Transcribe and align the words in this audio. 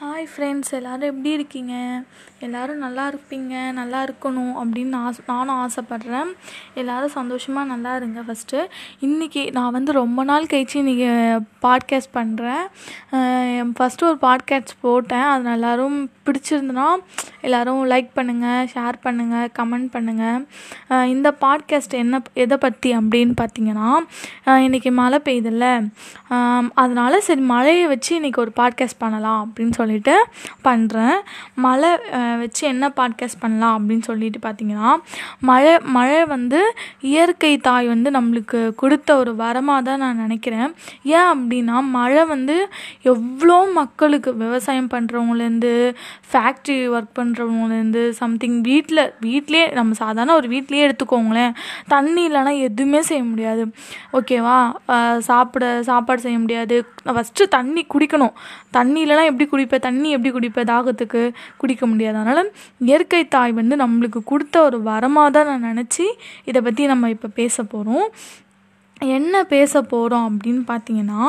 Hi 0.00 0.26
friends 0.32 0.70
எல்லோரும் 0.70 1.00
எப்படி 1.00 1.30
இருக்கீங்க? 1.30 2.02
எல்லோரும் 2.40 2.78
நல்லா 2.78 3.10
இருப்பீங்க 3.10 3.72
நல்லா 3.72 4.04
இருக்கணும் 4.04 4.54
அப்படின்னு 4.60 4.96
ஆசை 4.96 5.24
நானும் 5.26 5.58
ஆசைப்பட்றேன். 5.62 6.30
எல்லோரும் 6.74 7.08
சந்தோஷமாக 7.08 7.66
நல்லா 7.66 7.96
இருங்க 7.96 8.20
ஃபஸ்ட்டு 8.20 8.66
இன்றைக்கி 9.00 9.52
நான் 9.52 9.70
வந்து 9.70 9.92
ரொம்ப 9.92 10.24
நாள் 10.24 10.44
கழிச்சு 10.44 10.76
இன்றைக்கி 10.82 11.10
பாட்காஸ்ட் 11.62 12.14
பண்ணுறேன் 12.14 12.64
ஃபஸ்ட்டு 13.78 14.08
ஒரு 14.10 14.18
பாட்காஸ்ட் 14.22 14.74
போட்டேன். 14.80 15.26
அது 15.34 15.50
எல்லோரும் 15.50 16.10
பிடிச்சிருந்துன்னா 16.24 16.86
எல்லோரும் 17.46 17.80
லைக் 17.92 18.10
பண்ணுங்கள் 18.16 18.66
ஷேர் 18.72 18.96
பண்ணுங்கள் 19.04 19.48
கமெண்ட் 19.58 19.88
பண்ணுங்கள் 19.94 20.40
இந்த 21.14 21.28
பாட்காஸ்ட் 21.44 21.94
என்ன 22.02 22.20
எதை 22.44 22.56
பற்றி 22.56 22.90
அப்படின்னு 22.98 23.34
பார்த்தீங்கன்னா 23.40 23.88
இன்றைக்கி 24.66 24.90
மழை 25.00 25.18
பெய்யுதுல்ல. 25.24 25.66
அதனால் 26.82 27.24
சரி 27.28 27.42
மழையை 27.52 27.86
வச்சு 27.86 28.12
இன்றைக்கி 28.20 28.40
ஒரு 28.44 28.52
பாட்காஸ்ட் 28.60 29.00
பண்ணலாம் 29.04 29.40
அப்படின்னு 29.46 29.74
சொல்லிட்டு 29.80 30.14
பண்ணுறேன் 30.66 31.16
மழை 31.64 31.90
வச்சு 32.42 32.62
என்ன 32.72 32.92
பாட்காஸ்ட் 33.00 33.40
பண்ணலாம் 33.40 33.76
அப்படின்னு 33.78 34.06
சொல்லிட்டு 34.10 34.40
பார்த்தீங்கன்னா 34.46 34.92
மழை 35.50 35.74
மழை 35.96 36.20
வந்து 36.34 36.60
இயற்கை 37.12 37.52
தாய் 37.68 37.92
வந்து 37.94 38.10
நம்மளுக்கு 38.10 38.60
கொடுத்த 38.74 39.16
ஒரு 39.16 39.34
வரமாக 39.42 39.82
தான் 39.88 40.02
நான் 40.04 40.22
நினைக்கிறேன். 40.24 40.68
ஏன் 41.16 41.30
அப்படின்னா 41.32 41.76
மழை 41.98 42.24
வந்து 42.24 42.56
எவ்வளோ 43.12 43.58
மக்களுக்கு 43.80 44.30
விவசாயம் 44.36 44.90
பண்ணுறவங்கலேருந்து 44.90 45.72
ஃபேக்ட்ரி 46.30 46.76
ஒர்க் 46.94 47.14
பண்ணுறவங்கலேருந்து 47.18 48.02
சம்திங் 48.20 48.58
வீட்டில் 48.68 49.02
வீட்லேயே 49.26 49.64
நம்ம 49.78 49.96
சாதாரண 50.02 50.34
ஒரு 50.40 50.48
வீட்லேயே 50.54 50.84
எடுத்துக்கோங்களேன். 50.88 51.52
தண்ணி 51.94 52.22
இல்லைனா 52.28 52.52
எதுவுமே 52.68 53.00
செய்ய 53.10 53.22
முடியாது. 53.30 53.64
ஓகேவா 54.18 54.56
சாப்பிட 55.30 55.64
சாப்பாடு 55.90 56.24
செய்ய 56.26 56.38
முடியாது. 56.44 56.78
ஃபஸ்ட்டு 57.16 57.48
தண்ணி 57.56 57.84
குடிக்கணும். 57.94 58.34
தண்ணி 58.78 59.00
இல்லைனா 59.04 59.24
எப்படி 59.30 59.46
குடிப்பேன் 59.54 59.84
தண்ணி 59.88 60.10
எப்படி 60.16 60.32
குடிப்பேன் 60.36 60.70
தாகத்துக்கு 60.72 61.22
குடிக்க 61.62 61.86
முடியாது. 61.92 62.18
அதனால் 62.22 62.50
இயற்கை 62.90 63.22
தாய் 63.36 63.58
வந்து 63.60 63.76
நம்மளுக்கு 63.84 64.22
கொடுத்த 64.32 64.56
ஒரு 64.68 64.80
வரமாக 64.90 65.34
தான் 65.36 65.50
நான் 65.50 65.68
நினச்சி 65.70 66.06
இதை 66.50 66.60
பற்றி 66.68 66.82
நம்ம 66.92 67.10
இப்போ 67.16 67.28
பேச 67.40 67.64
போகிறோம் 67.74 68.06
என்ன 69.06 69.44
பேச 69.44 69.82
போகிறோம் 69.82 70.26
அப்படின்னு 70.30 70.62
பார்த்தீங்கன்னா 70.68 71.22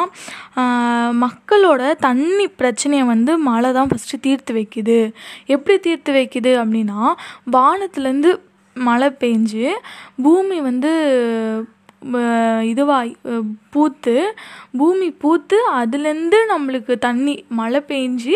மக்களோட 1.24 1.96
தண்ணி 2.00 2.48
பிரச்சனையை 2.48 3.08
வந்து 3.08 3.38
மழை 3.38 3.72
தான் 3.72 3.88
ஃபஸ்ட்டு 3.88 4.22
தீர்த்து 4.22 4.54
வைக்குது. 4.54 5.00
எப்படி 5.46 5.80
தீர்த்து 5.80 6.14
வைக்குது 6.14 6.54
அப்படின்னா 6.64 7.14
வானத்துலேருந்து 7.52 8.32
மழை 8.76 9.10
பெஞ்சு 9.20 9.66
பூமி 10.24 10.62
வந்து 10.62 10.92
இதுவாய் 12.72 13.12
பூத்து 13.74 14.16
பூமி 14.80 15.08
பூத்து 15.22 15.58
அதுலேருந்து 15.80 16.38
நம்மளுக்கு 16.52 16.94
தண்ணி 17.06 17.34
மழை 17.60 17.80
பெஞ்சு 17.90 18.36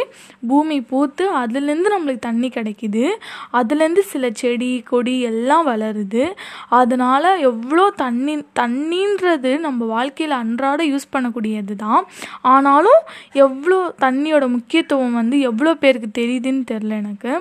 பூமி 0.49 0.77
பூத்து 0.91 1.23
அதுலேருந்து 1.41 1.89
நம்மளுக்கு 1.93 2.23
தண்ணி 2.27 2.49
கிடைக்கிது. 2.55 3.03
அதுலேருந்து 3.59 4.03
சில 4.11 4.29
செடி 4.41 4.69
கொடி 4.91 5.15
எல்லாம் 5.31 5.65
வளருது. 5.69 6.23
அதனால் 6.79 7.29
எவ்வளோ 7.49 7.85
தண்ணி 8.03 8.35
தண்ணின்றது 8.61 9.51
நம்ம 9.65 9.89
வாழ்க்கையில் 9.95 10.35
அன்றாட 10.41 10.79
யூஸ் 10.91 11.11
பண்ணக்கூடியது 11.15 11.75
தான் 11.85 12.01
ஆனாலும் 12.53 13.01
எவ்வளோ 13.45 13.79
தண்ணியோட 14.05 14.45
முக்கியத்துவம் 14.55 15.17
வந்து 15.21 15.37
எவ்வளோ 15.49 15.73
பேருக்கு 15.83 16.11
தெரியுதுன்னு 16.21 16.63
தெரில 16.73 16.95
எனக்கு. 17.03 17.33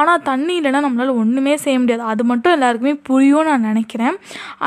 ஆனால் 0.00 0.24
தண்ணி 0.30 0.54
இல்லைன்னா 0.60 0.82
நம்மளால் 0.86 1.18
ஒன்றுமே 1.22 1.56
செய்ய 1.64 1.78
முடியாது. 1.82 2.04
அது 2.12 2.22
மட்டும் 2.32 2.56
எல்லாருக்குமே 2.58 2.94
புரியும் 3.10 3.48
நான் 3.50 3.68
நினைக்கிறேன். 3.70 4.16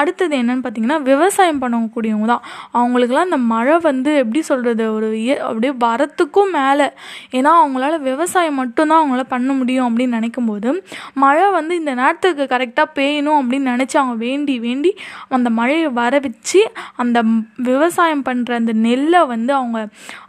அடுத்தது 0.02 0.36
என்னன்னு 0.42 0.64
பார்த்தீங்கன்னா 0.66 1.00
விவசாயம் 1.04 1.62
பண்ணக்கூடியவங்க 1.62 2.26
தான் 2.26 2.44
அவங்களுக்குலாம் 2.74 3.24
இந்த 3.24 3.38
மழை 3.38 3.80
வந்து 3.80 4.16
எப்படி 4.16 4.42
சொல்கிறது 4.42 4.94
ஒரு 4.94 5.08
அப்படியே 5.42 5.74
வரத்துக்கும் 5.80 6.52
மேலே. 6.52 6.88
ஏன்னா 7.32 7.52
அவங்களால 7.60 8.00
விவசாயம் 8.02 8.56
மட்டும்தான் 8.56 9.02
அவங்களால 9.02 9.26
பண்ண 9.28 9.54
முடியும் 9.54 9.88
அப்படின்னு 9.88 10.08
நினைக்கும் 10.08 10.46
போது 10.46 10.70
மழை 11.14 11.52
வந்து 11.52 11.76
இந்த 11.76 11.94
நேரத்துக்கு 11.94 12.44
கரெக்டாக 12.46 12.88
பெய்யணும் 12.96 13.40
அப்படின்னு 13.42 13.74
நினச்சி 13.74 13.98
அவங்க 13.98 14.26
வேண்டி 14.26 14.60
வேண்டி 14.60 14.92
அந்த 15.30 15.50
மழையை 15.50 15.88
வர 15.92 16.20
வச்சு 16.20 16.62
அந்த 16.96 17.20
விவசாயம் 17.58 18.24
பண்ணுற 18.24 18.52
அந்த 18.54 18.74
நெல்லை 18.74 19.26
வந்து 19.26 19.54
அவங்க 19.54 19.80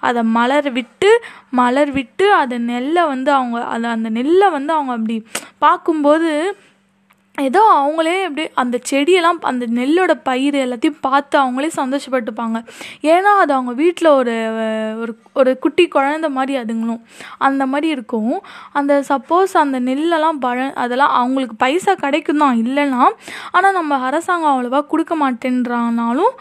அதை 0.01 0.23
மலர் 0.33 0.71
விட்டு 0.73 1.11
மலர் 1.51 1.91
விட்டு 1.91 2.35
அதை 2.35 2.59
நெல்லை 2.65 3.07
வந்து 3.07 3.33
அவங்க 3.33 3.65
அதை 3.67 3.91
அந்த 3.91 4.11
நெல்லை 4.11 4.51
வந்து 4.51 4.73
அவங்க 4.73 4.93
அப்படி 4.93 5.17
பார்க்கும்போது 5.59 6.31
ஏதோ 7.39 7.61
அவங்களே 7.77 8.17
அப்படியே 8.25 8.49
அந்த 8.55 8.77
செடியெல்லாம் 8.91 9.39
அந்த 9.41 9.67
நெல்லோட 9.67 10.13
பயிர் 10.23 10.57
எல்லாத்தையும் 10.65 10.99
பார்த்து 11.01 11.37
அவங்களே 11.39 11.71
சந்தோஷப்பட்டுப்பாங்க. 11.77 12.59
ஏன்னா 13.03 13.31
அது 13.43 13.53
அவங்க 13.53 13.73
வீட்டில் 13.73 14.09
ஒரு 14.09 14.35
ஒரு 15.03 15.13
ஒரு 15.33 15.59
குட்டி 15.59 15.89
குழந்த 15.95 16.29
மாதிரி 16.29 16.55
அதுங்களும். 16.63 17.01
அந்த 17.39 17.67
மாதிரி 17.67 17.89
இருக்கும். 17.89 18.35
அந்த 18.73 19.03
சப்போஸ் 19.09 19.55
அந்த 19.55 19.81
நெல்லெல்லாம் 19.81 20.41
பழ 20.41 20.73
அதெல்லாம் 20.75 21.15
அவங்களுக்கு 21.21 21.57
பைசா 21.57 21.95
கிடைக்கும் 21.95 22.43
தான் 22.45 22.61
இல்லைன்னா 22.65 23.03
ஆனால் 23.53 23.73
நம்ம 23.73 23.99
அரசாங்கம் 24.09 24.53
அவ்வளோவா 24.55 24.83
கொடுக்க 24.87 25.17
மாட்டேன்றானாலும் 25.25 26.35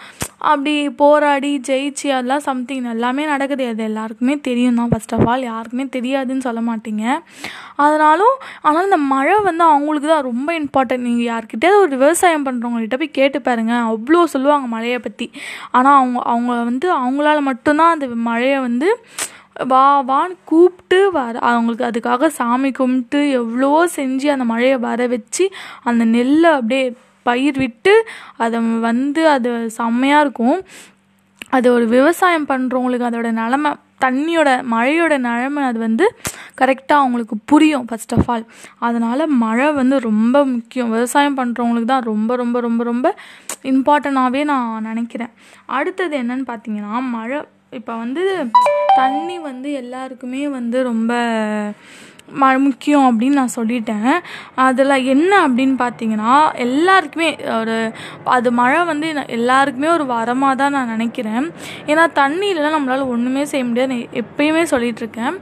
அப்படி 0.49 0.73
போராடி 1.01 1.51
ஜெயிச்சு 1.69 2.07
அதெல்லாம் 2.15 2.43
சம்திங் 2.47 2.87
எல்லாமே 2.93 3.23
நடக்குது. 3.31 3.65
அது 3.71 3.83
எல்லாருக்குமே 3.89 4.35
தெரியும் 4.47 4.77
தான். 4.79 4.91
ஃபஸ்ட் 4.93 5.13
ஆஃப் 5.17 5.27
ஆல் 5.31 5.43
யாருக்குமே 5.49 5.85
தெரியாதுன்னு 5.97 6.45
சொல்ல 6.47 6.61
மாட்டீங்க. 6.69 7.03
அதனாலும் 7.83 8.35
ஆனால் 8.67 8.87
இந்த 8.89 8.99
மழை 9.13 9.35
வந்து 9.49 9.65
அவங்களுக்கு 9.71 10.09
தான் 10.13 10.27
ரொம்ப 10.31 10.49
இம்பார்ட்டன்ட் 10.61 11.05
நீங்கள் 11.07 11.29
யார்கிட்டயாவது 11.31 11.83
ஒரு 11.83 11.93
விவசாயம் 11.97 12.47
பண்ணுறவங்கள்ட்ட 12.47 12.99
போய் 13.01 13.17
கேட்டு 13.19 13.41
பாருங்க. 13.49 13.75
அவ்வளோ 13.91 14.23
சொல்லுவாங்க 14.35 14.69
மழையை 14.75 15.01
பற்றி 15.07 15.27
ஆனால் 15.77 15.97
அவங்க 15.99 16.21
அவங்க 16.33 16.55
வந்து 16.71 16.89
அவங்களால 17.01 17.41
மட்டும்தான் 17.51 17.93
அந்த 17.95 18.07
மழையை 18.29 18.57
வந்து 18.69 18.89
வா 19.71 19.85
வான்னு 20.09 20.35
கூப்பிட்டு 20.49 20.99
வர 21.17 21.33
அவங்களுக்கு 21.49 21.87
அதுக்காக 21.87 22.27
சாமி 22.37 22.69
கும்பிட்டு 22.77 23.19
எவ்வளவோ 23.39 23.81
செஞ்சு 23.95 24.27
அந்த 24.35 24.45
மழையை 24.51 24.77
வர 24.85 25.07
வச்சு 25.13 25.45
அந்த 25.89 26.03
நெல்லை 26.15 26.49
அப்படியே 26.57 26.85
பயிர் 27.27 27.57
விட்டு 27.57 27.93
அதை 28.45 28.59
வந்து 28.89 29.23
அது 29.35 29.49
செம்மையாக 29.79 30.23
இருக்கும். 30.25 30.59
அது 31.57 31.67
ஒரு 31.73 31.85
விவசாயம் 31.87 32.49
பண்ணுறவங்களுக்கு 32.51 33.07
அதோட 33.09 33.29
நிலமை 33.39 33.71
தண்ணியோட 34.03 34.49
மழையோட 34.73 35.13
நிலமை 35.25 35.63
அது 35.63 35.79
வந்து 35.79 36.05
கரெக்டாக 36.59 37.01
அவங்களுக்கு 37.01 37.35
புரியும் 37.45 37.87
ஃபஸ்ட் 37.89 38.13
ஆஃப் 38.17 38.29
ஆல் 38.33 38.45
அதனால் 38.87 39.23
மழை 39.43 39.67
வந்து 39.79 39.95
ரொம்ப 39.99 40.37
முக்கியம். 40.45 40.91
விவசாயம் 40.95 41.37
பண்ணுறவங்களுக்கு 41.39 41.89
தான் 41.93 42.07
ரொம்ப 42.11 42.35
ரொம்ப 42.35 42.59
ரொம்ப 42.59 42.83
ரொம்ப 42.83 43.07
இம்பார்ட்டண்ட்டாகவே 43.71 44.43
நான் 44.51 44.87
நினைக்கிறேன். 44.91 45.33
அடுத்தது 45.65 46.15
என்னன்னு 46.21 46.47
பார்த்தீங்கன்னா 46.51 46.93
மழை. 47.17 47.41
இப்போ 47.79 47.93
வந்து 47.95 48.23
தண்ணி 48.95 49.37
வந்து 49.49 49.71
எல்லாருக்குமே 49.81 50.41
வந்து 50.57 50.77
ரொம்ப 50.83 51.11
முக்கியம் 52.65 53.05
அப்படின்னு 53.09 53.39
நான் 53.41 53.55
சொல்லிட்டேன். 53.55 54.11
அதில் 54.65 54.95
என்ன 55.13 55.31
அப்படின்னு 55.47 55.75
பார்த்தீங்கன்னா 55.83 56.33
எல்லாருக்குமே 56.65 57.29
ஒரு 57.59 57.77
அது 58.35 58.51
மழை 58.59 58.79
வந்து 58.91 59.07
எல்லாருக்குமே 59.37 59.89
ஒரு 59.95 60.05
வரமாக 60.13 60.55
தான் 60.61 60.75
நான் 60.77 60.91
நினைக்கிறேன். 60.95 61.47
ஏன்னா 61.91 62.05
தண்ணி 62.19 62.47
இல்லைனா 62.51 62.71
நம்மளால் 62.77 63.11
ஒன்றுமே 63.15 63.43
செய்ய 63.51 63.65
முடியாது. 63.69 63.97
எப்பயுமே 64.21 64.63
சொல்லிகிட்ருக்கேன் 64.73 65.33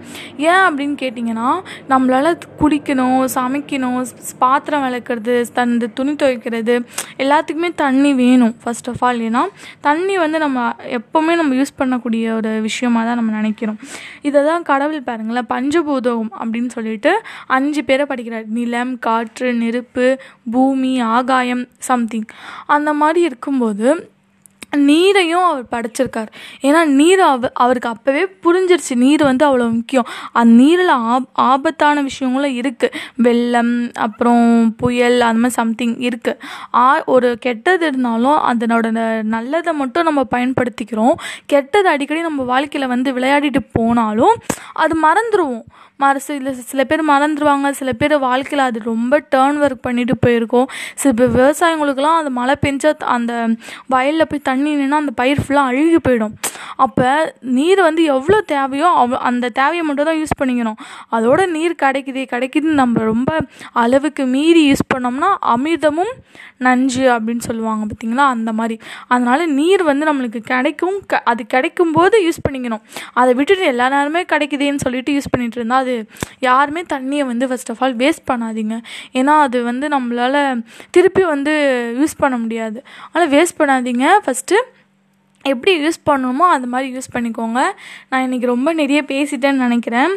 ஏன் 0.50 0.64
அப்படின்னு 0.68 0.96
கேட்டிங்கன்னா 1.04 1.50
நம்மளால் 1.94 2.32
குடிக்கணும் 2.62 3.20
சமைக்கணும் 3.38 4.00
பாத்திரம் 4.44 4.86
விளக்குறது 4.88 5.36
தந்து 5.60 5.88
துணி 6.00 6.14
துவைக்கிறது 6.24 6.76
எல்லாத்துக்குமே 7.24 7.72
தண்ணி 7.84 8.14
வேணும் 8.24 8.56
ஃபர்ஸ்ட் 8.64 8.90
ஆஃப் 8.92 9.04
ஆல் 9.10 9.22
ஏன்னா 9.30 9.44
தண்ணி 9.88 10.18
வந்து 10.24 10.38
நம்ம 10.46 10.68
எப்போவுமே 11.00 11.36
நம்ம 11.42 11.56
யூஸ் 11.62 11.78
பண்ணக்கூடிய 11.80 12.26
ஒரு 12.40 12.52
விஷயமாக 12.68 13.04
தான் 13.08 13.20
நம்ம 13.22 13.32
நினைக்கிறோம். 13.40 13.80
இதை 14.28 14.40
தான் 14.50 14.68
கடவுள் 14.72 15.08
பாருங்களேன் 15.10 15.50
பஞ்சபூதகம் 15.54 16.32
அப்படின்னு 16.42 16.69
சொல்லிட்டு 16.70 17.22
அஞ்சு 17.48 17.84
பேரை 17.84 18.06
படிக்கிறார். 18.10 18.46
நிலம் 18.46 19.00
காற்று 19.00 19.54
நெருப்பு 19.54 20.20
பூமி 20.52 21.00
ஆகாயம் 21.00 21.68
சம்திங் 21.78 22.26
அந்த 22.66 22.94
மாதிரி 22.94 23.26
இருக்கும்போது 23.26 24.10
நீரையும் 24.72 25.46
அவர் 25.50 25.64
படைச்சிருக்கார். 25.72 26.30
ஏன்னா 26.62 26.82
நீர் 27.00 27.20
அவ 27.20 27.50
அவருக்கு 27.54 27.90
அப்போவே 27.90 28.24
புரிஞ்சிருச்சு. 28.44 28.96
நீர் 28.96 29.24
வந்து 29.24 29.46
அவ்வளோ 29.48 29.68
முக்கியம். 29.72 30.08
அந்த 30.32 30.54
நீரில் 30.64 30.94
ஆப் 31.14 31.28
ஆபத்தான 31.34 32.02
விஷயங்களும் 32.02 32.56
இருக்குது 32.62 32.96
வெள்ளம் 33.16 33.74
அப்புறம் 34.08 34.76
புயல் 34.76 35.20
அந்த 35.22 35.42
மாதிரி 35.42 35.58
சம்திங் 35.60 35.96
இருக்குது 36.10 36.40
ஆ 36.74 36.86
ஒரு 37.16 37.30
கெட்டது 37.40 37.86
இருந்தாலும் 37.88 38.40
அதனோட 38.52 38.86
நல்லதை 39.36 39.74
மட்டும் 39.74 40.08
நம்ம 40.10 40.24
பயன்படுத்திக்கிறோம். 40.36 41.16
கெட்டது 41.46 41.90
அடிக்கடி 41.90 42.22
நம்ம 42.22 42.44
வாழ்க்கையில் 42.54 42.94
வந்து 42.96 43.12
விளையாடிட்டு 43.12 43.64
போனாலும் 43.72 44.36
அது 44.74 44.96
மறந்துடுவோம் 45.08 45.66
மற 46.02 46.20
சில 46.26 46.52
சில 46.68 46.82
பேர் 46.90 47.02
மறந்துடுவாங்க 47.10 47.70
சில 47.80 47.94
பேர் 47.94 48.14
வாழ்க்கையில் 48.20 48.68
அது 48.68 48.80
ரொம்ப 48.84 49.14
டேர்ன் 49.36 49.58
ஒர்க் 49.64 49.86
பண்ணிட்டு 49.88 50.14
போயிருக்கோம். 50.26 50.70
சில 50.96 51.12
பேர் 51.14 51.34
விவசாயங்களுக்கெல்லாம் 51.36 52.20
அந்த 52.20 52.32
மழை 52.38 52.56
பெஞ்சா 52.66 52.92
அந்த 53.16 53.34
வயலில் 53.94 54.30
போய் 54.30 54.48
தண்ணி 54.50 54.59
நின்னா 54.66 55.00
அந்த 55.04 55.14
பயிர் 55.22 55.42
ஃபுல்லாக 55.44 55.72
அழுகி 55.72 56.00
போயிடும். 56.08 56.36
அப்போ 56.84 57.08
நீர் 57.58 57.80
வந்து 57.88 58.02
எவ்வளோ 58.16 58.38
தேவையோ 58.52 58.90
அவ் 59.02 59.16
அந்த 59.30 59.50
தேவையை 59.60 59.84
மட்டும் 59.88 60.08
தான் 60.10 60.20
யூஸ் 60.22 60.38
பண்ணிக்கணும். 60.40 60.78
அதோட 61.16 61.42
நீர் 61.56 61.74
கிடைக்குது 61.84 62.22
கிடைக்குதுன்னு 62.34 62.82
நம்ம 62.82 63.04
ரொம்ப 63.12 63.32
அளவுக்கு 63.84 64.26
மீறி 64.36 64.62
யூஸ் 64.70 64.86
பண்ணோம்னா 64.94 65.30
அமிர்தமும் 65.56 66.14
நஞ்சு 66.68 67.04
அப்படின்னு 67.16 67.44
சொல்லுவாங்க 67.48 67.84
பார்த்தீங்களா 67.90 68.26
அந்த 68.36 68.52
மாதிரி. 68.60 68.76
அதனால் 69.08 69.44
நீர் 69.60 69.84
வந்து 69.90 70.06
நம்மளுக்கு 70.10 70.40
கிடைக்கும் 70.54 70.98
க 71.12 71.22
அது 71.32 71.42
கிடைக்கும் 71.54 71.94
போது 71.98 72.18
யூஸ் 72.26 72.42
பண்ணிக்கணும். 72.46 72.84
அதை 73.22 73.32
விட்டுட்டு 73.40 73.66
எல்லா 73.74 73.88
நேரமே 73.96 74.22
கிடைக்குதுன்னு 74.34 74.84
சொல்லிட்டு 74.86 75.14
யூஸ் 75.18 75.32
பண்ணிட்டு 75.34 75.60
இருந்தால் 75.60 75.84
அது 75.86 75.96
யாருமே 76.48 76.82
தண்ணியை 76.94 77.26
வந்து 77.32 77.48
ஃபர்ஸ்ட் 77.52 77.72
ஆஃப் 77.74 77.84
ஆல் 77.84 77.96
வேஸ்ட் 78.04 78.26
பண்ணாதீங்க. 78.32 78.78
ஏன்னா 79.20 79.36
அது 79.46 79.64
வந்து 79.70 79.88
நம்மளால் 79.96 80.64
திருப்பி 80.98 81.24
வந்து 81.34 81.54
யூஸ் 82.02 82.20
பண்ண 82.24 82.38
முடியாது. 82.38 82.80
ஆனால் 83.12 83.30
வேஸ்ட் 83.36 83.60
பண்ணாதீங்க. 83.62 84.08
ஃபஸ்ட் 84.26 84.49
எப்படி 85.46 85.72
யூஸ் 85.84 86.00
பண்ணணுமோ 86.10 86.46
அது 86.56 86.66
மாதிரி 86.72 86.88
யூஸ் 86.96 87.12
பண்ணிக்கோங்க. 87.14 87.60
நான் 88.10 88.24
இன்றைக்கி 88.26 88.48
ரொம்ப 88.52 88.70
நிறைய 88.80 89.02
பேசிட்டேன்னு 89.12 89.64
நினைக்கிறேன். 89.66 90.14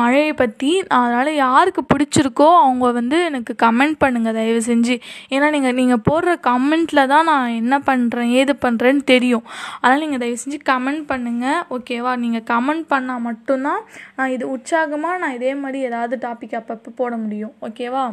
மழையை 0.00 0.32
பற்றி 0.42 0.70
அதனால் 0.98 1.30
யாருக்கு 1.44 1.82
பிடிச்சிருக்கோ 1.92 2.48
அவங்க 2.64 2.92
வந்து 2.98 3.18
எனக்கு 3.30 3.54
கமெண்ட் 3.64 3.96
பண்ணுங்கள் 4.04 4.36
தயவு 4.38 4.60
செஞ்சு. 4.70 4.96
ஏன்னா 5.34 5.48
நீங்கள் 5.56 5.76
நீங்கள் 5.80 6.02
போடுற 6.08 6.34
கமெண்ட்டில் 6.48 7.10
தான் 7.14 7.28
நான் 7.32 7.56
என்ன 7.60 7.78
பண்ணுறேன் 7.88 8.30
ஏது 8.40 8.54
பண்ணுறேன்னு 8.66 9.04
தெரியும். 9.14 9.46
அதனால் 9.80 10.04
நீங்கள் 10.06 10.22
தயவு 10.24 10.42
செஞ்சு 10.44 10.60
கமெண்ட் 10.70 11.04
பண்ணுங்கள் 11.12 11.60
ஓகேவா 11.78 12.14
நீங்கள் 12.26 12.46
கமெண்ட் 12.52 12.86
பண்ணால் 12.94 13.26
மட்டும்தான் 13.28 13.82
நான் 14.18 14.34
இது 14.36 14.46
உற்சாகமாக 14.56 15.20
நான் 15.24 15.36
இதே 15.38 15.54
மாதிரி 15.64 15.80
ஏதாவது 15.90 16.16
டாபிக் 16.26 16.56
அப்பப்போ 16.60 16.92
போட 17.02 17.14
முடியும் 17.24 17.54
ஓகேவா 17.68 18.04